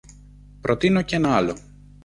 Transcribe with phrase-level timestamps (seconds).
[0.61, 1.57] Προτείνω κι ένα άλλο.